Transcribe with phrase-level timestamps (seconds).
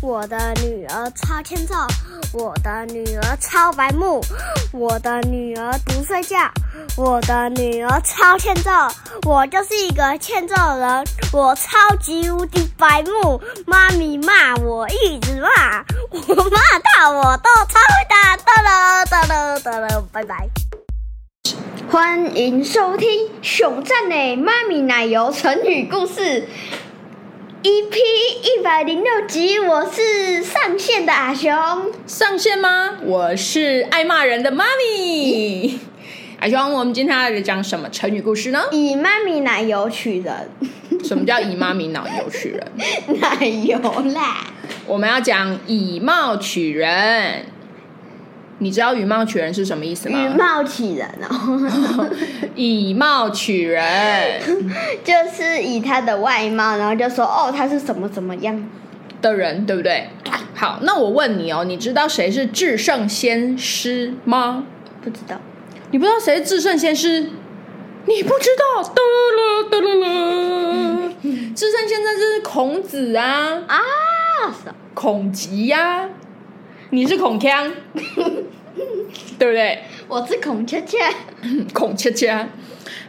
[0.00, 1.74] 我的女儿超欠揍，
[2.32, 4.20] 我的女儿超白目，
[4.72, 6.36] 我的女儿不睡觉，
[6.96, 8.70] 我的女儿超欠揍，
[9.26, 16.60] 我就是一个欠揍人，我超级无敌白目，妈咪骂我一直骂，我骂
[16.96, 20.48] 到我都超会打，哒了哒了哒了，拜拜。
[21.90, 23.08] 欢迎收听
[23.42, 26.20] 《熊赞的妈咪奶油成语故事》
[27.60, 31.50] EP 一百零六集，我是上线的阿雄。
[32.06, 32.98] 上线吗？
[33.02, 35.80] 我是爱骂人的妈咪。
[36.38, 38.62] 阿雄，我们今天要来讲什么成语故事呢？
[38.70, 40.48] 以妈咪奶油取人，
[41.02, 42.72] 什么叫以妈咪奶油取人？
[43.18, 43.76] 奶油
[44.14, 44.46] 啦。
[44.86, 47.44] 我们要讲以貌取人。
[48.60, 50.18] 你知道以貌取人是什么意思吗？
[50.18, 52.10] 以貌取人哦，
[52.56, 54.40] 以貌取人
[55.04, 58.68] 就是以他的外貌，然后就说哦，他是什么怎么样
[59.22, 60.08] 的人，对不对？
[60.54, 64.64] 好，那我问你哦，你知道谁是至圣先师吗？
[65.02, 65.40] 不知道。
[65.90, 67.30] 你不知道谁是至圣先师？
[68.06, 68.82] 你不知道？
[68.82, 71.12] 哒啦哒啦啦！
[71.54, 73.78] 至圣先生就是孔子啊 啊，
[74.94, 76.08] 孔吉呀。
[76.90, 77.70] 你是孔锵，
[79.38, 79.78] 对不对？
[80.08, 80.98] 我是孔雀雀，
[81.72, 82.48] 孔雀雀。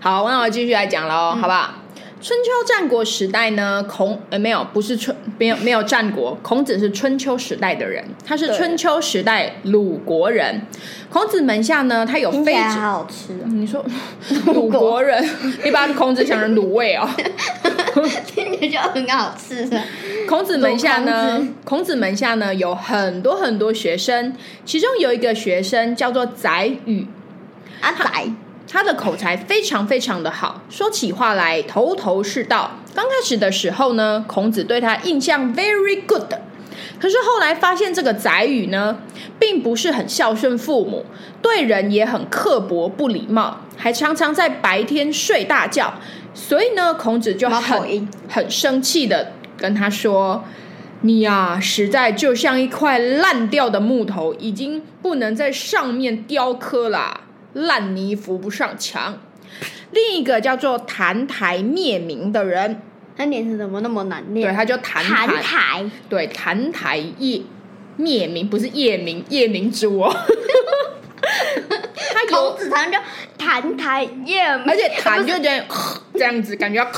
[0.00, 1.74] 好，那我继续来讲喽，好不好？
[2.20, 10.62] 春秋战国时代呢，孔呃没有，不是春没有没有战国，孔子是春秋时代的人，他是春秋时代鲁国人。
[11.10, 13.34] 孔子门下呢，他有非常好吃。
[13.46, 13.84] 你说
[14.52, 15.24] 鲁国人，
[15.64, 17.08] 一般孔子想成卤味哦，
[18.58, 19.68] 就很好吃。
[20.26, 24.34] 孔子门下呢，孔子门下呢有很多很多学生，
[24.64, 27.06] 其中有一个学生叫做宰予，
[27.80, 28.28] 阿宰。
[28.70, 32.72] 他的口才非常非常的好，说起话来头头是道。
[32.94, 36.34] 刚开始的时候呢，孔子对他印象 very good，
[37.00, 38.98] 可是后来发现这个宰予呢，
[39.38, 41.06] 并不是很孝顺父母，
[41.40, 45.94] 对人也很刻薄不礼貌，还常常在白天睡大觉。
[46.40, 50.44] 所以呢，孔子就很很生气的跟他说
[51.02, 57.22] ：“你呀，实在就像一块烂掉的木头，已经不能在上面雕刻啦。”
[57.54, 59.18] 烂泥扶不上墙。
[59.90, 62.80] 另一个叫做澹台灭明的人，
[63.16, 64.46] 他名字怎么那么难念？
[64.46, 65.02] 对，他叫澹
[65.42, 65.90] 台。
[66.08, 67.42] 对，澹台灭
[67.96, 70.14] 灭明不是夜明，夜明之我。
[72.12, 72.98] 他孔子常叫
[73.38, 75.64] 澹台夜，而且澹就这样
[76.18, 76.90] 这样子，感觉要。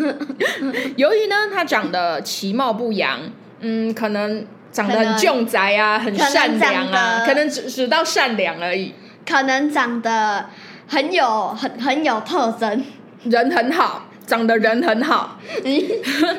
[0.96, 3.20] 由于呢，他长得其貌不扬，
[3.60, 8.94] 嗯，可能长得很俊宅啊，很善良啊，可能只只到善良而已。
[9.28, 10.46] 可能长得
[10.88, 12.84] 很有很很有特征，
[13.24, 15.38] 人很好，长得人很好，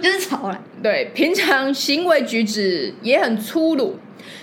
[0.02, 0.60] 就是丑了。
[0.82, 4.00] 对，平常行为举止也很粗鲁，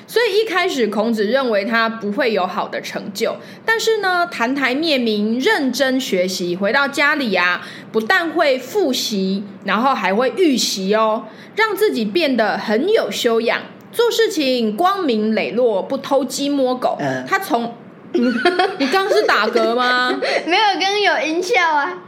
[0.07, 3.35] 所以一开始孔子认为他不会有好的成就。
[3.67, 11.25] 但是呢，澹台灭明，认真学习，回到家里啊，不但会复习，然后还会预习哦，
[11.57, 16.97] 让自己变得很有修养，做事情光明磊落，不偷鸡摸狗。
[17.27, 17.75] 他从
[18.15, 20.17] 你刚是打嗝吗？
[20.47, 22.05] 没有，刚有音效啊。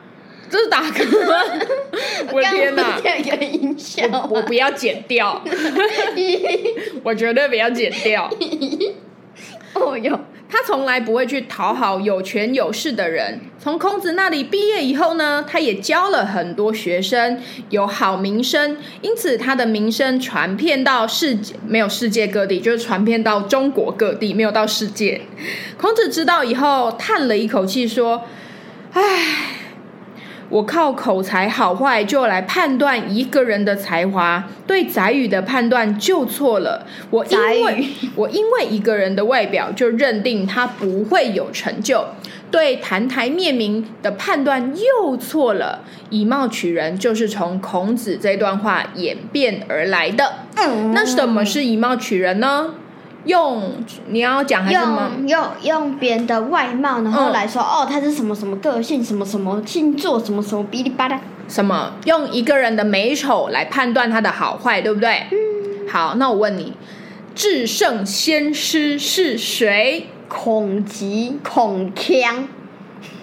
[0.53, 1.67] 这是打嗝吗？
[2.31, 3.01] 我的天哪！
[3.25, 5.43] 有音效，我不要剪掉。
[7.03, 8.31] 我绝对不要剪掉。
[9.73, 10.21] 哦哟。
[10.51, 13.41] 他从来不会去讨好有权有势的人。
[13.59, 17.41] 从孔子那里毕业以后呢，他也教了很多学生，
[17.71, 25.23] 有好名声，因此他的名声传遍到世界，没有世界各地，就是传遍到中国各地，没有到世界。
[25.79, 28.25] 孔子知道以后，叹了一口气说
[28.93, 29.03] ：“唉。”
[30.53, 36.87] 我靠口才好坏就来判断一个人的才华，对宰予的判断就错了。
[37.09, 42.05] 我因为 我因为一个人的外表就认定他不会有成就，
[42.51, 45.81] 对澹台灭明的判断又错了。
[46.11, 50.35] 以貌取人就是从孔子这段话演变而来的。
[50.93, 52.75] 那什么是以貌取人呢？
[53.25, 53.73] 用
[54.09, 55.11] 你要讲还是什么？
[55.27, 61.21] 用用别人的外貌，然后来说哦，他是什么什么个性，什么什么星座，什么什么哔哩吧啦。
[61.49, 61.93] 什么？
[62.05, 65.27] 用一个人的美丑来判断他的好坏，对不对？
[65.31, 65.89] 嗯。
[65.89, 66.73] 好，那我问你，
[67.35, 70.07] 至圣先师是谁？
[70.29, 72.45] 孔吉、孔锵。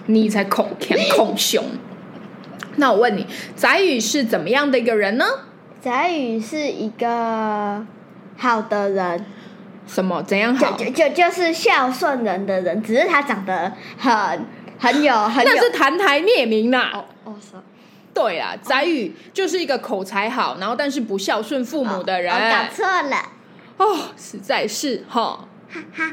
[0.06, 1.64] 你才孔锵、 孔雄。
[2.76, 5.24] 那我问你，宰予是怎么样的一个人呢？
[5.80, 7.84] 宰予是一个
[8.36, 9.24] 好的人。
[9.90, 10.22] 什么？
[10.22, 10.72] 怎样好？
[10.76, 14.12] 就就就是孝顺人的人，只是他长得很
[14.78, 15.52] 很有 很有。
[15.52, 16.90] 那是澹台灭明呐。
[16.94, 17.56] 哦哦是。
[18.12, 22.32] 对啊，宰予就是一个口才好，然后但是不孝顺父母的人。
[22.32, 23.16] 我搞错了。
[23.78, 25.48] 哦，实在是哈。
[25.68, 26.10] 哈哈。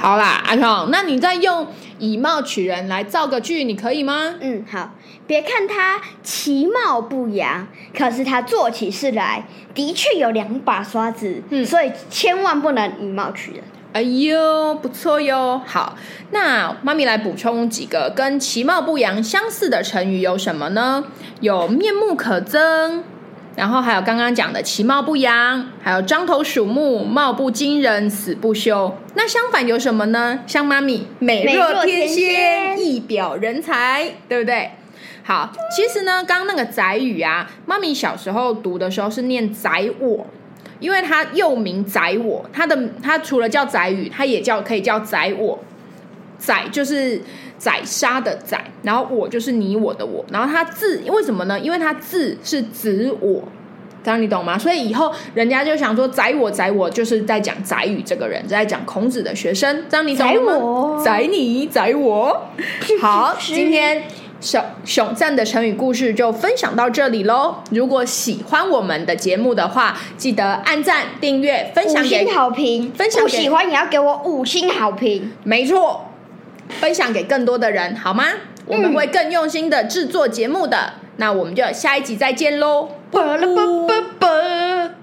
[0.00, 1.66] 好啦，阿雄，那你再用
[1.98, 4.34] 以貌取人来造个句，你可以吗？
[4.40, 4.94] 嗯，好。
[5.26, 9.44] 别看他其貌不扬，可是他做起事来
[9.74, 11.42] 的确有两把刷子。
[11.50, 13.62] 嗯，所以千万不能以貌取人。
[13.92, 15.60] 哎呦，不错哟。
[15.66, 15.94] 好，
[16.30, 21.04] 那妈咪来补充几个跟其貌不扬相似的成语有什么呢？
[21.40, 23.02] 有面目可憎。
[23.56, 28.96] 然后还有刚刚讲的其貌不扬，还有獐头鼠目、貌不惊人、死不休。
[29.14, 30.40] 那相反有什么呢？
[30.46, 34.70] 像妈咪美若天仙、一表人才，对不对？
[35.22, 40.26] 好，其实呢，刚那个宰予啊，妈咪小时候读的时候是念宰我，
[40.78, 45.58] 因为它又名宰我，它的它除了叫宰予，它也叫可以叫宰我。
[46.38, 47.20] 宰就是
[47.60, 51.60] 宰杀的宰，然后我就是你我的我，然后他字为什么呢？
[51.60, 53.42] 因为他字是子我，
[54.02, 54.58] 这样你懂吗？
[54.58, 61.04] 所以以后人家就想说宰我宰我，就是在讲宰予这个人，在讲孔子的学生，这样你懂吗？
[61.04, 62.48] 宰你宰我。
[62.98, 64.04] 好，今天
[64.40, 67.56] 熊熊赞的成语故事就分享到这里喽。
[67.72, 72.90] 如果喜欢我们的节目的话，记得按赞、订阅、分享给好评。
[72.92, 75.30] 分享不喜欢也要给我五星好评。
[75.44, 76.06] 没错。
[76.80, 78.24] 分享给更多的人，好吗？
[78.66, 80.94] 我们会更用心的制作节目的。
[81.16, 82.88] 那我们就下一集再见喽！
[83.12, 83.46] 拜拜
[83.86, 84.99] 拜拜。